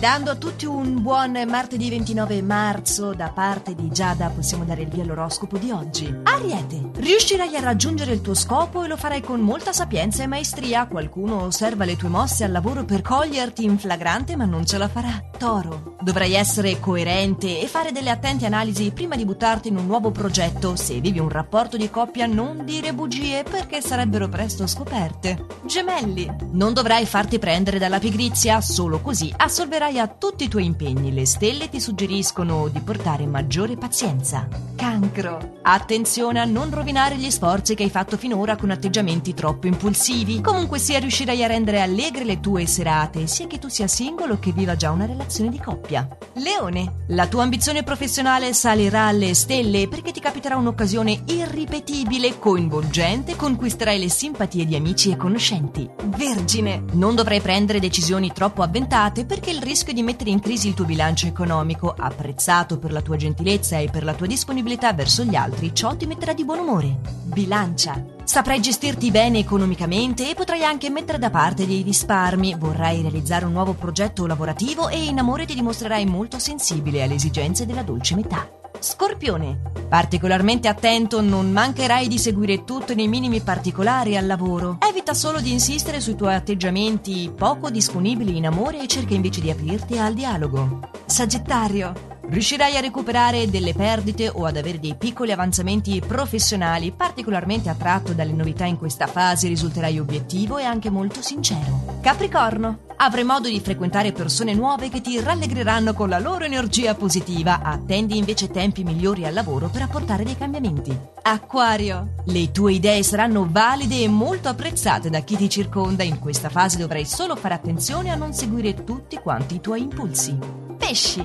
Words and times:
dando 0.00 0.30
a 0.30 0.34
tutti 0.34 0.64
un 0.64 1.02
buon 1.02 1.32
martedì 1.46 1.90
29 1.90 2.40
marzo 2.40 3.12
da 3.12 3.28
parte 3.28 3.74
di 3.74 3.90
Giada 3.90 4.30
possiamo 4.30 4.64
dare 4.64 4.80
il 4.80 4.88
via 4.88 5.02
all'oroscopo 5.02 5.58
di 5.58 5.70
oggi. 5.70 6.10
Ariete, 6.22 6.88
riuscirai 6.94 7.54
a 7.56 7.60
raggiungere 7.60 8.14
il 8.14 8.22
tuo 8.22 8.32
scopo 8.32 8.82
e 8.82 8.88
lo 8.88 8.96
farai 8.96 9.20
con 9.20 9.40
molta 9.40 9.74
sapienza 9.74 10.22
e 10.22 10.26
maestria. 10.26 10.86
Qualcuno 10.86 11.42
osserva 11.42 11.84
le 11.84 11.96
tue 11.96 12.08
mosse 12.08 12.44
al 12.44 12.50
lavoro 12.50 12.86
per 12.86 13.02
coglierti 13.02 13.62
in 13.62 13.78
flagrante 13.78 14.36
ma 14.36 14.46
non 14.46 14.64
ce 14.64 14.78
la 14.78 14.88
farà. 14.88 15.22
Toro, 15.36 15.96
dovrai 16.00 16.32
essere 16.32 16.80
coerente 16.80 17.60
e 17.60 17.66
fare 17.66 17.92
delle 17.92 18.10
attente 18.10 18.46
analisi 18.46 18.92
prima 18.92 19.16
di 19.16 19.26
buttarti 19.26 19.68
in 19.68 19.76
un 19.76 19.86
nuovo 19.86 20.10
progetto. 20.10 20.76
Se 20.76 20.98
vivi 21.00 21.18
un 21.18 21.28
rapporto 21.28 21.76
di 21.76 21.90
coppia 21.90 22.24
non 22.24 22.64
dire 22.64 22.94
bugie 22.94 23.42
perché 23.42 23.82
sarebbero 23.82 24.28
presto 24.28 24.66
scoperte. 24.66 25.44
Gemelli, 25.64 26.30
non 26.52 26.72
dovrai 26.72 27.04
farti 27.04 27.38
prendere 27.38 27.78
dalla 27.78 27.98
pigrizia, 27.98 28.62
solo 28.62 29.00
così 29.00 29.30
assolverai 29.36 29.88
a 29.98 30.06
tutti 30.06 30.44
i 30.44 30.48
tuoi 30.48 30.64
impegni. 30.64 31.12
Le 31.12 31.26
stelle 31.26 31.68
ti 31.68 31.80
suggeriscono 31.80 32.68
di 32.68 32.80
portare 32.80 33.26
maggiore 33.26 33.76
pazienza. 33.76 34.48
Cancro. 34.76 35.58
Attenzione 35.62 36.40
a 36.40 36.44
non 36.44 36.70
rovinare 36.70 37.16
gli 37.16 37.30
sforzi 37.30 37.74
che 37.74 37.82
hai 37.82 37.90
fatto 37.90 38.16
finora 38.16 38.56
con 38.56 38.70
atteggiamenti 38.70 39.34
troppo 39.34 39.66
impulsivi. 39.66 40.40
Comunque 40.40 40.78
sia 40.78 40.98
riuscirai 40.98 41.42
a 41.42 41.48
rendere 41.48 41.80
allegre 41.80 42.24
le 42.24 42.40
tue 42.40 42.66
serate, 42.66 43.26
sia 43.26 43.46
che 43.46 43.58
tu 43.58 43.68
sia 43.68 43.86
singolo 43.86 44.38
che 44.38 44.52
viva 44.52 44.76
già 44.76 44.90
una 44.90 45.06
relazione 45.06 45.50
di 45.50 45.58
coppia. 45.58 46.08
Leone. 46.34 47.04
La 47.08 47.26
tua 47.26 47.42
ambizione 47.42 47.82
professionale 47.82 48.52
salirà 48.52 49.06
alle 49.06 49.34
stelle 49.34 49.88
perché 49.88 50.12
ti 50.12 50.20
capiterà 50.20 50.56
un'occasione 50.56 51.24
irripetibile, 51.26 52.38
coinvolgente, 52.38 53.34
conquisterai 53.34 53.98
le 53.98 54.08
simpatie 54.08 54.64
di 54.64 54.76
amici 54.76 55.10
e 55.10 55.16
conoscenti. 55.16 55.88
Vergine. 56.04 56.84
Non 56.92 57.14
dovrai 57.14 57.40
prendere 57.40 57.80
decisioni 57.80 58.32
troppo 58.32 58.62
avventate 58.62 59.24
perché 59.24 59.50
il 59.50 59.62
rischio 59.62 59.92
di 59.92 60.02
mettere 60.02 60.30
in 60.30 60.40
crisi 60.40 60.68
il 60.68 60.74
tuo 60.74 60.84
bilancio 60.84 61.26
economico, 61.26 61.94
apprezzato 61.96 62.78
per 62.78 62.92
la 62.92 63.02
tua 63.02 63.16
gentilezza 63.16 63.78
e 63.78 63.88
per 63.90 64.04
la 64.04 64.14
tua 64.14 64.26
disponibilità 64.26 64.92
verso 64.92 65.24
gli 65.24 65.34
altri, 65.34 65.74
ciò 65.74 65.96
ti 65.96 66.06
metterà 66.06 66.32
di 66.32 66.44
buon 66.44 66.60
umore. 66.60 66.96
Bilancia. 67.24 68.19
Saprai 68.30 68.60
gestirti 68.60 69.10
bene 69.10 69.40
economicamente 69.40 70.30
e 70.30 70.36
potrai 70.36 70.62
anche 70.62 70.88
mettere 70.88 71.18
da 71.18 71.30
parte 71.30 71.66
dei 71.66 71.82
risparmi. 71.82 72.54
Vorrai 72.56 73.02
realizzare 73.02 73.44
un 73.44 73.50
nuovo 73.50 73.72
progetto 73.72 74.24
lavorativo 74.24 74.88
e 74.88 75.02
in 75.02 75.18
amore 75.18 75.46
ti 75.46 75.54
dimostrerai 75.54 76.06
molto 76.06 76.38
sensibile 76.38 77.02
alle 77.02 77.14
esigenze 77.14 77.66
della 77.66 77.82
dolce 77.82 78.14
metà. 78.14 78.48
Scorpione. 78.78 79.60
Particolarmente 79.88 80.68
attento, 80.68 81.20
non 81.20 81.50
mancherai 81.50 82.06
di 82.06 82.20
seguire 82.20 82.62
tutto 82.62 82.94
nei 82.94 83.08
minimi 83.08 83.40
particolari 83.40 84.16
al 84.16 84.26
lavoro. 84.26 84.78
Evita 84.88 85.12
solo 85.12 85.40
di 85.40 85.50
insistere 85.50 85.98
sui 86.00 86.14
tuoi 86.14 86.34
atteggiamenti 86.34 87.32
poco 87.36 87.68
disponibili 87.68 88.36
in 88.36 88.46
amore 88.46 88.80
e 88.80 88.86
cerca 88.86 89.12
invece 89.12 89.40
di 89.40 89.50
aprirti 89.50 89.98
al 89.98 90.14
dialogo. 90.14 90.88
Sagittario. 91.04 92.09
Riuscirai 92.30 92.76
a 92.76 92.80
recuperare 92.80 93.50
delle 93.50 93.74
perdite 93.74 94.28
o 94.28 94.44
ad 94.44 94.56
avere 94.56 94.78
dei 94.78 94.94
piccoli 94.94 95.32
avanzamenti 95.32 96.00
professionali. 96.00 96.92
Particolarmente 96.92 97.68
attratto 97.68 98.12
dalle 98.12 98.30
novità 98.30 98.66
in 98.66 98.78
questa 98.78 99.08
fase, 99.08 99.48
risulterai 99.48 99.98
obiettivo 99.98 100.56
e 100.56 100.62
anche 100.62 100.90
molto 100.90 101.22
sincero. 101.22 101.98
Capricorno. 102.00 102.86
Avrai 102.98 103.24
modo 103.24 103.48
di 103.48 103.58
frequentare 103.58 104.12
persone 104.12 104.54
nuove 104.54 104.90
che 104.90 105.00
ti 105.00 105.18
rallegreranno 105.20 105.92
con 105.92 106.08
la 106.08 106.20
loro 106.20 106.44
energia 106.44 106.94
positiva. 106.94 107.62
Attendi 107.62 108.16
invece 108.16 108.48
tempi 108.48 108.84
migliori 108.84 109.26
al 109.26 109.34
lavoro 109.34 109.68
per 109.68 109.82
apportare 109.82 110.22
dei 110.22 110.36
cambiamenti. 110.36 110.96
Acquario. 111.22 112.14
Le 112.26 112.52
tue 112.52 112.74
idee 112.74 113.02
saranno 113.02 113.48
valide 113.50 114.04
e 114.04 114.08
molto 114.08 114.48
apprezzate 114.48 115.10
da 115.10 115.18
chi 115.18 115.36
ti 115.36 115.48
circonda. 115.48 116.04
In 116.04 116.20
questa 116.20 116.48
fase 116.48 116.78
dovrai 116.78 117.04
solo 117.04 117.34
fare 117.34 117.54
attenzione 117.54 118.12
a 118.12 118.14
non 118.14 118.32
seguire 118.32 118.84
tutti 118.84 119.16
quanti 119.16 119.56
i 119.56 119.60
tuoi 119.60 119.80
impulsi. 119.80 120.69
Pesci. 120.90 121.24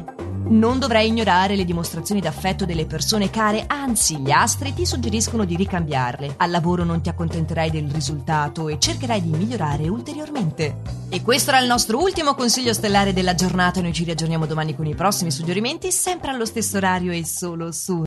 Non 0.49 0.77
dovrai 0.77 1.07
ignorare 1.07 1.55
le 1.55 1.65
dimostrazioni 1.65 2.21
d'affetto 2.21 2.65
delle 2.65 2.85
persone 2.85 3.31
care, 3.31 3.63
anzi 3.65 4.19
gli 4.19 4.29
astri 4.29 4.75
ti 4.75 4.85
suggeriscono 4.85 5.43
di 5.43 5.55
ricambiarle. 5.55 6.35
Al 6.37 6.51
lavoro 6.51 6.83
non 6.83 7.01
ti 7.01 7.09
accontenterai 7.09 7.71
del 7.71 7.89
risultato 7.89 8.69
e 8.69 8.77
cercherai 8.77 9.23
di 9.23 9.31
migliorare 9.31 9.87
ulteriormente. 9.87 10.81
E 11.09 11.23
questo 11.23 11.49
era 11.49 11.61
il 11.61 11.67
nostro 11.67 11.99
ultimo 11.99 12.35
consiglio 12.35 12.73
stellare 12.73 13.11
della 13.11 13.33
giornata. 13.33 13.81
Noi 13.81 13.91
ci 13.91 14.03
riaggiorniamo 14.03 14.45
domani 14.45 14.75
con 14.75 14.85
i 14.85 14.93
prossimi 14.93 15.31
suggerimenti, 15.31 15.91
sempre 15.91 16.29
allo 16.29 16.45
stesso 16.45 16.77
orario 16.77 17.11
e 17.11 17.25
solo 17.25 17.71
su 17.71 18.03